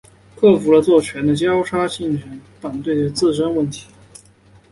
[0.35, 3.85] 克服了做醛的交叉羟醛反应时醛的自身缩合问题。